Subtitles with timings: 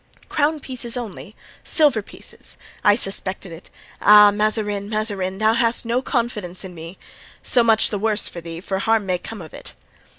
[0.29, 2.57] "Crown pieces only—silver pieces!
[2.83, 3.69] I suspected it.
[4.01, 4.31] Ah!
[4.31, 4.89] Mazarin!
[4.89, 5.37] Mazarin!
[5.37, 6.97] thou hast no confidence in me!
[7.43, 9.75] so much the worse for thee, for harm may come of it!"